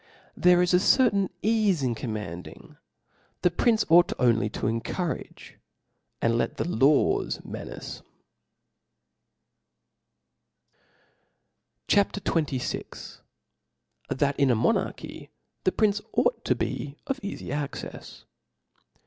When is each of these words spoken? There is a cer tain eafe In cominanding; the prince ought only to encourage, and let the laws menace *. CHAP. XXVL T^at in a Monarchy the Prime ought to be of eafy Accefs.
There 0.35 0.63
is 0.63 0.73
a 0.73 0.79
cer 0.79 1.11
tain 1.11 1.29
eafe 1.43 1.83
In 1.83 1.93
cominanding; 1.93 2.75
the 3.43 3.51
prince 3.51 3.85
ought 3.87 4.13
only 4.17 4.49
to 4.49 4.65
encourage, 4.65 5.59
and 6.23 6.39
let 6.39 6.57
the 6.57 6.67
laws 6.67 7.39
menace 7.45 8.01
*. 9.59 11.87
CHAP. 11.87 12.13
XXVL 12.13 13.21
T^at 14.09 14.35
in 14.37 14.49
a 14.49 14.55
Monarchy 14.55 15.29
the 15.65 15.71
Prime 15.71 15.93
ought 16.13 16.43
to 16.45 16.55
be 16.55 16.97
of 17.05 17.17
eafy 17.19 17.51
Accefs. 17.53 18.23